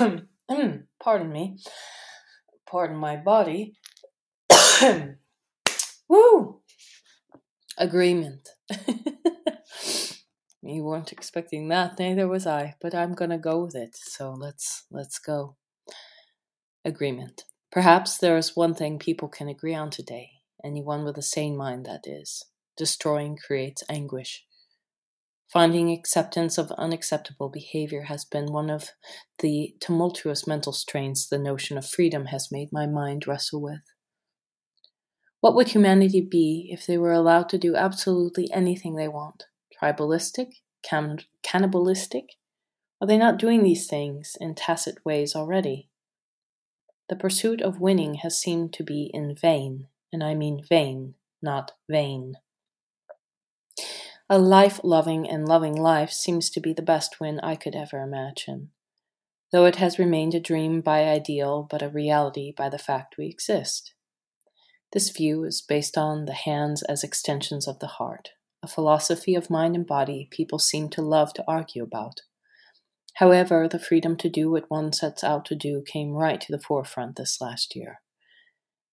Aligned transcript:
Pardon 1.02 1.32
me. 1.32 1.58
Pardon 2.68 2.96
my 2.96 3.16
body. 3.16 3.74
Woo! 6.08 6.60
Agreement. 7.76 8.48
you 10.62 10.84
weren't 10.84 11.12
expecting 11.12 11.68
that, 11.68 11.98
neither 11.98 12.26
was 12.28 12.46
I, 12.46 12.74
but 12.80 12.94
I'm 12.94 13.14
gonna 13.14 13.38
go 13.38 13.64
with 13.64 13.74
it. 13.74 13.96
So 13.96 14.32
let's 14.32 14.84
let's 14.90 15.18
go. 15.18 15.56
Agreement. 16.84 17.44
Perhaps 17.70 18.18
there 18.18 18.36
is 18.36 18.56
one 18.56 18.74
thing 18.74 18.98
people 18.98 19.28
can 19.28 19.48
agree 19.48 19.74
on 19.74 19.90
today, 19.90 20.30
anyone 20.64 21.04
with 21.04 21.18
a 21.18 21.22
sane 21.22 21.56
mind 21.56 21.86
that 21.86 22.06
is. 22.06 22.46
Destroying 22.76 23.36
creates 23.36 23.84
anguish. 23.88 24.44
Finding 25.52 25.90
acceptance 25.90 26.58
of 26.58 26.70
unacceptable 26.72 27.48
behavior 27.48 28.02
has 28.02 28.24
been 28.24 28.52
one 28.52 28.70
of 28.70 28.90
the 29.40 29.74
tumultuous 29.80 30.46
mental 30.46 30.72
strains 30.72 31.28
the 31.28 31.38
notion 31.38 31.76
of 31.76 31.84
freedom 31.84 32.26
has 32.26 32.52
made 32.52 32.68
my 32.72 32.86
mind 32.86 33.26
wrestle 33.26 33.60
with. 33.60 33.82
What 35.40 35.56
would 35.56 35.68
humanity 35.68 36.20
be 36.20 36.68
if 36.70 36.86
they 36.86 36.98
were 36.98 37.12
allowed 37.12 37.48
to 37.48 37.58
do 37.58 37.74
absolutely 37.74 38.48
anything 38.52 38.94
they 38.94 39.08
want? 39.08 39.46
Tribalistic? 39.82 40.52
Can- 40.82 41.24
cannibalistic? 41.42 42.36
Are 43.00 43.06
they 43.08 43.18
not 43.18 43.38
doing 43.38 43.64
these 43.64 43.88
things 43.88 44.36
in 44.40 44.54
tacit 44.54 45.04
ways 45.04 45.34
already? 45.34 45.88
The 47.08 47.16
pursuit 47.16 47.60
of 47.60 47.80
winning 47.80 48.14
has 48.16 48.38
seemed 48.38 48.72
to 48.74 48.84
be 48.84 49.10
in 49.12 49.34
vein, 49.34 49.88
and 50.12 50.22
I 50.22 50.34
mean 50.34 50.62
vein, 50.68 51.14
not 51.42 51.72
vain. 51.88 52.36
A 54.32 54.38
life 54.38 54.78
loving 54.84 55.28
and 55.28 55.48
loving 55.48 55.74
life 55.74 56.12
seems 56.12 56.50
to 56.50 56.60
be 56.60 56.72
the 56.72 56.82
best 56.82 57.18
win 57.18 57.40
I 57.40 57.56
could 57.56 57.74
ever 57.74 58.00
imagine, 58.00 58.70
though 59.50 59.64
it 59.64 59.74
has 59.76 59.98
remained 59.98 60.36
a 60.36 60.40
dream 60.40 60.82
by 60.82 61.02
ideal, 61.02 61.66
but 61.68 61.82
a 61.82 61.88
reality 61.88 62.52
by 62.56 62.68
the 62.68 62.78
fact 62.78 63.16
we 63.18 63.26
exist. 63.26 63.92
This 64.92 65.10
view 65.10 65.42
is 65.42 65.60
based 65.60 65.98
on 65.98 66.26
the 66.26 66.32
hands 66.32 66.84
as 66.84 67.02
extensions 67.02 67.66
of 67.66 67.80
the 67.80 67.88
heart, 67.88 68.28
a 68.62 68.68
philosophy 68.68 69.34
of 69.34 69.50
mind 69.50 69.74
and 69.74 69.84
body 69.84 70.28
people 70.30 70.60
seem 70.60 70.90
to 70.90 71.02
love 71.02 71.32
to 71.32 71.44
argue 71.48 71.82
about. 71.82 72.20
However, 73.14 73.66
the 73.66 73.80
freedom 73.80 74.16
to 74.18 74.28
do 74.28 74.48
what 74.48 74.70
one 74.70 74.92
sets 74.92 75.24
out 75.24 75.44
to 75.46 75.56
do 75.56 75.82
came 75.84 76.12
right 76.12 76.40
to 76.40 76.52
the 76.52 76.62
forefront 76.62 77.16
this 77.16 77.40
last 77.40 77.74
year. 77.74 78.00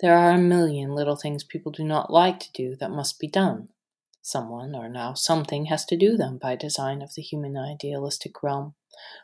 There 0.00 0.14
are 0.14 0.32
a 0.32 0.36
million 0.36 0.90
little 0.90 1.16
things 1.16 1.42
people 1.42 1.72
do 1.72 1.84
not 1.84 2.12
like 2.12 2.38
to 2.40 2.52
do 2.52 2.76
that 2.80 2.90
must 2.90 3.18
be 3.18 3.28
done. 3.28 3.70
Someone, 4.24 4.76
or 4.76 4.88
now 4.88 5.14
something, 5.14 5.64
has 5.64 5.84
to 5.86 5.96
do 5.96 6.16
them 6.16 6.38
by 6.38 6.54
design 6.54 7.02
of 7.02 7.14
the 7.14 7.22
human 7.22 7.56
idealistic 7.56 8.40
realm. 8.40 8.74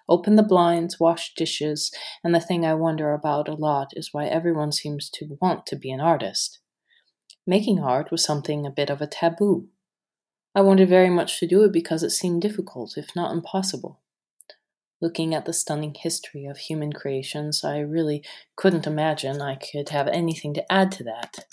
Open 0.08 0.34
the 0.34 0.42
blinds, 0.42 0.98
wash 0.98 1.34
dishes, 1.34 1.92
and 2.24 2.34
the 2.34 2.40
thing 2.40 2.66
I 2.66 2.74
wonder 2.74 3.12
about 3.12 3.48
a 3.48 3.54
lot 3.54 3.90
is 3.92 4.12
why 4.12 4.26
everyone 4.26 4.72
seems 4.72 5.08
to 5.10 5.38
want 5.40 5.66
to 5.66 5.76
be 5.76 5.92
an 5.92 6.00
artist. 6.00 6.58
Making 7.46 7.78
art 7.78 8.10
was 8.10 8.24
something 8.24 8.66
a 8.66 8.70
bit 8.70 8.90
of 8.90 9.00
a 9.00 9.06
taboo. 9.06 9.68
I 10.52 10.62
wanted 10.62 10.88
very 10.88 11.10
much 11.10 11.38
to 11.38 11.46
do 11.46 11.62
it 11.62 11.72
because 11.72 12.02
it 12.02 12.10
seemed 12.10 12.42
difficult, 12.42 12.98
if 12.98 13.14
not 13.14 13.32
impossible. 13.32 14.00
Looking 15.00 15.32
at 15.32 15.44
the 15.44 15.52
stunning 15.52 15.94
history 15.94 16.46
of 16.46 16.58
human 16.58 16.92
creations, 16.92 17.62
I 17.62 17.78
really 17.78 18.24
couldn't 18.56 18.86
imagine 18.86 19.40
I 19.40 19.54
could 19.54 19.90
have 19.90 20.08
anything 20.08 20.54
to 20.54 20.72
add 20.72 20.90
to 20.92 21.04
that 21.04 21.46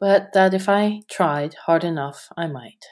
but 0.00 0.32
that 0.32 0.54
if 0.54 0.68
I 0.68 1.02
tried 1.10 1.54
hard 1.66 1.84
enough, 1.84 2.28
I 2.36 2.46
might. 2.46 2.84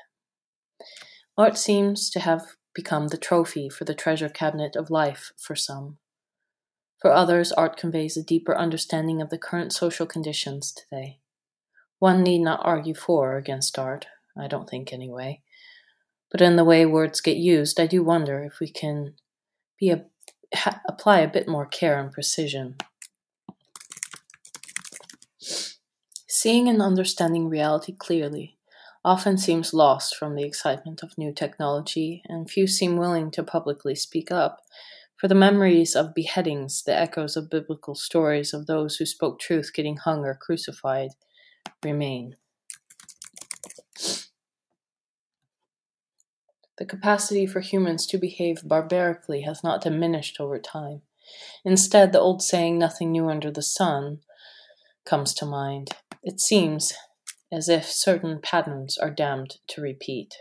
Art 1.39 1.59
seems 1.59 2.11
to 2.11 2.21
have 2.21 2.57
become 2.75 3.09
the 3.09 3.19
trophy 3.19 3.69
for 3.69 3.85
the 3.85 3.95
treasure 3.95 4.29
cabinet 4.29 4.77
of 4.77 4.91
life 4.91 5.33
for 5.39 5.55
some. 5.55 5.99
For 7.01 7.13
others, 7.13 7.53
art 7.53 7.77
conveys 7.77 8.17
a 8.17 8.23
deeper 8.23 8.57
understanding 8.57 9.21
of 9.21 9.31
the 9.31 9.39
current 9.39 9.73
social 9.73 10.07
conditions 10.07 10.73
today. 10.73 11.21
One 11.99 12.23
need 12.23 12.41
not 12.41 12.61
argue 12.63 12.95
for 12.95 13.33
or 13.33 13.37
against 13.37 13.79
art, 13.79 14.07
I 14.37 14.49
don't 14.49 14.69
think 14.69 14.93
anyway. 14.93 15.43
But 16.31 16.41
in 16.41 16.57
the 16.57 16.65
way 16.65 16.85
words 16.85 17.21
get 17.21 17.37
used, 17.37 17.79
I 17.79 17.87
do 17.87 18.03
wonder 18.03 18.43
if 18.43 18.61
we 18.61 18.69
can 18.69 19.15
be 19.79 19.91
a, 19.91 20.05
ha, 20.55 20.81
apply 20.87 21.21
a 21.21 21.29
bit 21.29 21.49
more 21.49 21.67
care 21.67 21.99
and 22.01 22.13
precision. 22.13 22.77
Seeing 26.47 26.69
and 26.69 26.81
understanding 26.81 27.49
reality 27.49 27.93
clearly 27.93 28.57
often 29.05 29.37
seems 29.37 29.75
lost 29.75 30.15
from 30.15 30.37
the 30.37 30.45
excitement 30.45 31.03
of 31.03 31.19
new 31.19 31.33
technology, 31.33 32.23
and 32.29 32.49
few 32.49 32.69
seem 32.69 32.97
willing 32.97 33.33
to 33.33 33.43
publicly 33.43 33.97
speak 33.97 34.31
up. 34.31 34.61
For 35.17 35.27
the 35.27 35.35
memories 35.35 35.97
of 35.97 36.15
beheadings, 36.15 36.85
the 36.85 36.95
echoes 36.95 37.37
of 37.37 37.51
biblical 37.51 37.97
stories 37.97 38.55
of 38.55 38.69
those 38.69 38.95
who 38.95 39.07
spoke 39.07 39.41
truth 39.41 39.73
getting 39.75 39.97
hung 39.97 40.25
or 40.25 40.39
crucified 40.41 41.11
remain. 41.83 42.37
The 46.79 46.87
capacity 46.87 47.47
for 47.47 47.59
humans 47.59 48.07
to 48.07 48.19
behave 48.19 48.61
barbarically 48.65 49.41
has 49.41 49.65
not 49.65 49.83
diminished 49.83 50.37
over 50.39 50.61
time. 50.61 51.03
Instead, 51.65 52.13
the 52.13 52.21
old 52.21 52.41
saying, 52.41 52.79
nothing 52.79 53.11
new 53.11 53.29
under 53.29 53.51
the 53.51 53.63
sun, 53.63 54.21
comes 55.05 55.35
to 55.35 55.45
mind. 55.45 55.91
It 56.27 56.41
seems 56.41 56.93
as 57.53 57.69
if 57.69 57.85
certain 57.85 58.41
patterns 58.43 58.99
are 58.99 59.13
damned 59.13 59.59
to 59.69 59.81
repeat. 59.81 60.35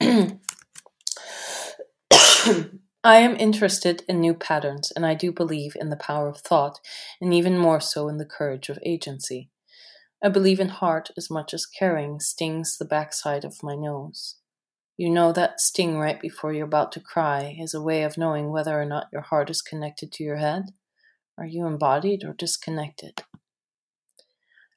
I 0.00 0.38
am 3.02 3.34
interested 3.34 4.04
in 4.08 4.20
new 4.20 4.34
patterns, 4.34 4.92
and 4.94 5.04
I 5.04 5.14
do 5.14 5.32
believe 5.32 5.72
in 5.74 5.90
the 5.90 5.96
power 5.96 6.28
of 6.28 6.38
thought, 6.38 6.78
and 7.20 7.34
even 7.34 7.58
more 7.58 7.80
so 7.80 8.08
in 8.08 8.18
the 8.18 8.24
courage 8.24 8.68
of 8.68 8.78
agency. 8.86 9.50
I 10.22 10.28
believe 10.28 10.60
in 10.60 10.68
heart 10.68 11.10
as 11.16 11.30
much 11.30 11.52
as 11.52 11.66
caring 11.66 12.20
stings 12.20 12.78
the 12.78 12.84
backside 12.84 13.44
of 13.44 13.64
my 13.64 13.74
nose. 13.74 14.36
You 15.00 15.08
know 15.08 15.32
that 15.32 15.62
sting 15.62 15.96
right 15.96 16.20
before 16.20 16.52
you're 16.52 16.66
about 16.66 16.92
to 16.92 17.00
cry 17.00 17.56
is 17.58 17.72
a 17.72 17.80
way 17.80 18.02
of 18.02 18.18
knowing 18.18 18.50
whether 18.50 18.78
or 18.78 18.84
not 18.84 19.08
your 19.10 19.22
heart 19.22 19.48
is 19.48 19.62
connected 19.62 20.12
to 20.12 20.22
your 20.22 20.36
head. 20.36 20.74
Are 21.38 21.46
you 21.46 21.66
embodied 21.66 22.22
or 22.22 22.34
disconnected? 22.34 23.22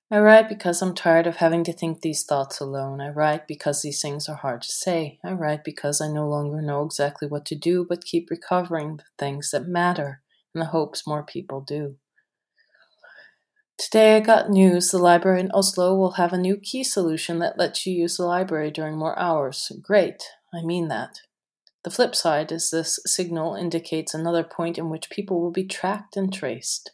I 0.10 0.20
write 0.20 0.48
because 0.48 0.82
I'm 0.82 0.96
tired 0.96 1.28
of 1.28 1.36
having 1.36 1.66
to 1.66 1.74
think 1.74 2.00
these 2.00 2.24
thoughts 2.24 2.62
alone. 2.62 3.02
I 3.02 3.10
write 3.10 3.50
because 3.50 3.82
these 3.82 4.02
things 4.02 4.30
are 4.30 4.38
hard 4.38 4.62
to 4.62 4.72
say. 4.72 5.20
I 5.26 5.34
write 5.34 5.66
because 5.66 6.00
I 6.00 6.08
no 6.08 6.30
longer 6.30 6.62
know 6.62 6.86
exactly 6.86 7.28
what 7.28 7.46
to 7.48 7.56
do 7.56 7.86
but 7.86 8.06
keep 8.06 8.30
recovering 8.30 8.96
the 8.96 9.04
things 9.20 9.52
that 9.52 9.68
matter 9.68 10.22
in 10.56 10.60
the 10.60 10.68
hopes 10.68 11.06
more 11.06 11.24
people 11.24 11.60
do. 11.60 11.98
Today 13.84 14.16
I 14.16 14.22
got 14.22 14.50
news 14.50 14.92
the 14.92 14.98
library 14.98 15.42
in 15.42 15.52
Oslo 15.52 15.94
will 15.94 16.12
have 16.12 16.32
a 16.32 16.38
new 16.38 16.56
key 16.56 16.86
solution 16.86 17.40
that 17.40 17.58
lets 17.58 17.86
you 17.86 17.94
use 17.94 18.16
the 18.16 18.24
library 18.24 18.72
during 18.72 18.96
more 18.98 19.20
hours. 19.20 19.74
Great, 19.82 20.24
I 20.54 20.62
mean 20.62 20.88
that. 20.88 21.20
The 21.84 21.90
flip 21.90 22.16
side 22.16 22.54
is 22.54 22.72
this 22.72 23.02
signal 23.06 23.56
indicates 23.56 24.14
another 24.14 24.46
point 24.46 24.78
in 24.78 24.90
which 24.90 25.10
people 25.10 25.42
will 25.42 25.52
be 25.52 25.66
tracked 25.66 26.16
and 26.16 26.34
traced. 26.34 26.92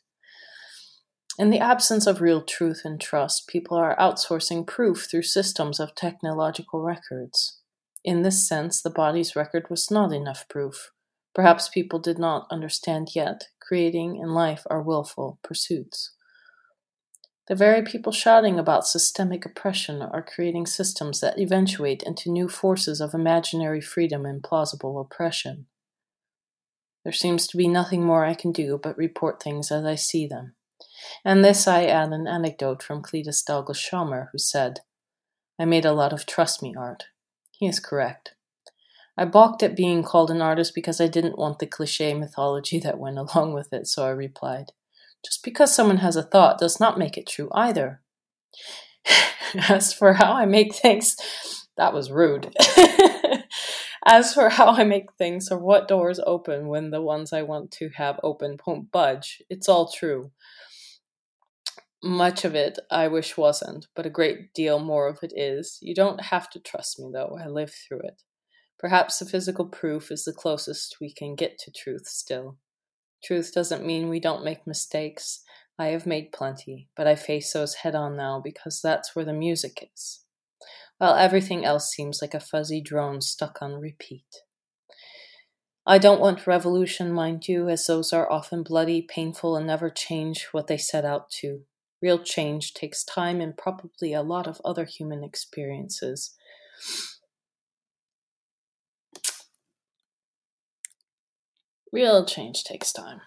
In 1.37 1.51
the 1.51 1.59
absence 1.59 2.07
of 2.07 2.21
real 2.21 2.41
truth 2.41 2.81
and 2.83 2.99
trust, 2.99 3.47
people 3.47 3.77
are 3.77 3.95
outsourcing 3.97 4.65
proof 4.65 5.07
through 5.11 5.21
systems 5.21 5.79
of 5.79 5.93
technological 5.93 6.81
records. 6.81 7.59
In 8.03 8.23
this 8.23 8.47
sense, 8.47 8.81
the 8.81 8.89
body's 8.89 9.35
record 9.35 9.69
was 9.69 9.91
not 9.91 10.11
enough 10.11 10.49
proof. 10.49 10.89
Perhaps 11.35 11.69
people 11.69 11.99
did 11.99 12.17
not 12.17 12.47
understand 12.49 13.09
yet 13.13 13.43
creating 13.59 14.19
and 14.19 14.33
life 14.33 14.63
are 14.71 14.81
willful 14.81 15.37
pursuits. 15.43 16.15
The 17.49 17.55
very 17.55 17.81
people 17.81 18.11
shouting 18.11 18.59
about 18.59 18.85
systemic 18.85 19.43
oppression 19.43 20.03
are 20.03 20.21
creating 20.21 20.67
systems 20.67 21.19
that 21.19 21.39
eventuate 21.39 22.03
into 22.03 22.29
new 22.29 22.47
forces 22.47 23.01
of 23.01 23.15
imaginary 23.15 23.81
freedom 23.81 24.23
and 24.23 24.43
plausible 24.43 24.99
oppression. 25.01 25.65
There 27.03 27.11
seems 27.11 27.47
to 27.47 27.57
be 27.57 27.67
nothing 27.67 28.05
more 28.05 28.23
I 28.23 28.35
can 28.35 28.51
do 28.51 28.79
but 28.81 28.95
report 28.99 29.41
things 29.41 29.71
as 29.71 29.83
I 29.83 29.95
see 29.95 30.27
them. 30.27 30.53
And 31.25 31.43
this 31.43 31.67
I 31.67 31.85
add 31.85 32.11
an 32.11 32.27
anecdote 32.27 32.83
from 32.83 33.01
Cletus 33.01 33.43
Douglas 33.43 33.83
Schommer, 33.83 34.27
who 34.31 34.37
said, 34.37 34.81
I 35.57 35.65
made 35.65 35.85
a 35.85 35.93
lot 35.93 36.13
of 36.13 36.27
trust 36.27 36.61
me 36.61 36.75
art. 36.77 37.05
He 37.57 37.65
is 37.65 37.79
correct. 37.79 38.35
I 39.17 39.25
balked 39.25 39.63
at 39.63 39.75
being 39.75 40.03
called 40.03 40.29
an 40.29 40.41
artist 40.41 40.73
because 40.75 41.01
I 41.01 41.07
didn't 41.07 41.39
want 41.39 41.57
the 41.57 41.65
cliche 41.65 42.13
mythology 42.13 42.79
that 42.83 42.99
went 42.99 43.17
along 43.17 43.55
with 43.55 43.73
it, 43.73 43.87
so 43.87 44.05
I 44.05 44.11
replied, 44.11 44.71
just 45.25 45.43
because 45.43 45.73
someone 45.75 45.97
has 45.97 46.15
a 46.15 46.23
thought 46.23 46.59
does 46.59 46.79
not 46.79 46.97
make 46.97 47.17
it 47.17 47.27
true 47.27 47.49
either. 47.53 48.01
As 49.69 49.93
for 49.93 50.13
how 50.13 50.33
I 50.33 50.45
make 50.45 50.75
things, 50.75 51.15
that 51.77 51.93
was 51.93 52.11
rude. 52.11 52.53
As 54.05 54.33
for 54.33 54.49
how 54.49 54.69
I 54.71 54.83
make 54.83 55.13
things 55.13 55.49
or 55.51 55.59
what 55.59 55.87
doors 55.87 56.19
open 56.25 56.67
when 56.67 56.91
the 56.91 57.01
ones 57.01 57.33
I 57.33 57.41
want 57.43 57.71
to 57.73 57.89
have 57.95 58.19
open 58.23 58.57
won't 58.65 58.91
budge, 58.91 59.41
it's 59.49 59.69
all 59.69 59.91
true. 59.91 60.31
much 62.03 62.45
of 62.45 62.55
it 62.55 62.79
I 62.89 63.07
wish 63.07 63.37
wasn't, 63.37 63.87
but 63.95 64.05
a 64.05 64.09
great 64.09 64.53
deal 64.53 64.79
more 64.79 65.07
of 65.09 65.19
it 65.21 65.33
is. 65.35 65.77
You 65.81 65.93
don't 65.95 66.21
have 66.25 66.49
to 66.51 66.59
trust 66.59 66.99
me, 66.99 67.09
though. 67.13 67.37
I 67.41 67.47
lived 67.47 67.73
through 67.87 68.01
it. 68.01 68.21
Perhaps 68.79 69.19
the 69.19 69.25
physical 69.25 69.65
proof 69.65 70.11
is 70.11 70.23
the 70.23 70.33
closest 70.33 70.97
we 71.01 71.13
can 71.13 71.35
get 71.35 71.59
to 71.59 71.71
truth 71.71 72.07
still. 72.07 72.57
Truth 73.23 73.53
doesn't 73.53 73.85
mean 73.85 74.09
we 74.09 74.19
don't 74.19 74.45
make 74.45 74.65
mistakes. 74.65 75.43
I 75.77 75.87
have 75.87 76.05
made 76.05 76.31
plenty, 76.31 76.89
but 76.95 77.07
I 77.07 77.15
face 77.15 77.53
those 77.53 77.75
head 77.75 77.95
on 77.95 78.15
now 78.15 78.41
because 78.43 78.81
that's 78.81 79.15
where 79.15 79.25
the 79.25 79.33
music 79.33 79.89
is. 79.93 80.21
While 80.97 81.15
everything 81.15 81.63
else 81.65 81.89
seems 81.89 82.21
like 82.21 82.33
a 82.33 82.39
fuzzy 82.39 82.81
drone 82.81 83.21
stuck 83.21 83.61
on 83.61 83.79
repeat. 83.79 84.43
I 85.87 85.97
don't 85.97 86.19
want 86.19 86.45
revolution, 86.45 87.11
mind 87.11 87.47
you, 87.47 87.69
as 87.69 87.87
those 87.87 88.13
are 88.13 88.31
often 88.31 88.63
bloody, 88.63 89.01
painful, 89.01 89.55
and 89.55 89.65
never 89.65 89.89
change 89.89 90.49
what 90.51 90.67
they 90.67 90.77
set 90.77 91.05
out 91.05 91.29
to. 91.39 91.61
Real 92.01 92.19
change 92.19 92.73
takes 92.73 93.03
time 93.03 93.41
and 93.41 93.57
probably 93.57 94.13
a 94.13 94.21
lot 94.21 94.47
of 94.47 94.61
other 94.63 94.85
human 94.85 95.23
experiences. 95.23 96.35
Real 101.91 102.23
change 102.23 102.63
takes 102.63 102.93
time. 102.93 103.21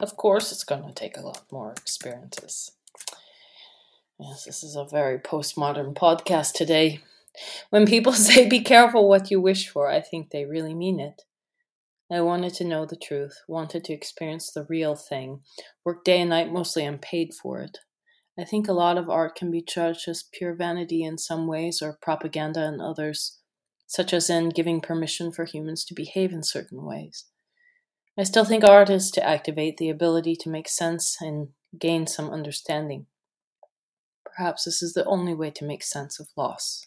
Of 0.00 0.16
course, 0.16 0.52
it's 0.52 0.64
going 0.64 0.84
to 0.84 0.92
take 0.92 1.16
a 1.16 1.22
lot 1.22 1.44
more 1.52 1.72
experiences. 1.72 2.72
Yes, 4.18 4.44
this 4.44 4.62
is 4.62 4.74
a 4.74 4.86
very 4.86 5.18
postmodern 5.18 5.94
podcast 5.94 6.54
today. 6.54 7.00
When 7.68 7.86
people 7.86 8.12
say 8.14 8.48
be 8.48 8.60
careful 8.60 9.06
what 9.06 9.30
you 9.30 9.40
wish 9.40 9.68
for, 9.68 9.90
I 9.90 10.00
think 10.00 10.30
they 10.30 10.46
really 10.46 10.74
mean 10.74 10.98
it. 10.98 11.22
I 12.10 12.22
wanted 12.22 12.54
to 12.54 12.64
know 12.64 12.86
the 12.86 12.96
truth, 12.96 13.42
wanted 13.48 13.84
to 13.84 13.92
experience 13.92 14.50
the 14.50 14.64
real 14.68 14.94
thing, 14.94 15.40
worked 15.84 16.06
day 16.06 16.20
and 16.20 16.30
night 16.30 16.52
mostly 16.52 16.86
unpaid 16.86 17.34
for 17.34 17.60
it. 17.60 17.78
I 18.38 18.44
think 18.44 18.68
a 18.68 18.72
lot 18.72 18.96
of 18.96 19.10
art 19.10 19.34
can 19.34 19.50
be 19.50 19.62
judged 19.62 20.08
as 20.08 20.24
pure 20.32 20.54
vanity 20.54 21.02
in 21.02 21.18
some 21.18 21.46
ways 21.46 21.82
or 21.82 21.98
propaganda 22.00 22.66
in 22.66 22.80
others, 22.80 23.40
such 23.86 24.12
as 24.12 24.28
in 24.28 24.48
giving 24.48 24.80
permission 24.80 25.32
for 25.32 25.44
humans 25.44 25.84
to 25.84 25.94
behave 25.94 26.32
in 26.32 26.42
certain 26.42 26.84
ways. 26.84 27.26
I 28.18 28.24
still 28.24 28.44
think 28.44 28.64
art 28.64 28.90
is 28.90 29.10
to 29.12 29.26
activate 29.26 29.76
the 29.76 29.90
ability 29.90 30.36
to 30.36 30.48
make 30.48 30.68
sense 30.68 31.16
and 31.20 31.48
gain 31.78 32.06
some 32.06 32.30
understanding. 32.30 33.06
Perhaps 34.24 34.64
this 34.64 34.82
is 34.82 34.94
the 34.94 35.04
only 35.04 35.34
way 35.34 35.50
to 35.50 35.64
make 35.64 35.82
sense 35.82 36.18
of 36.18 36.28
loss. 36.36 36.86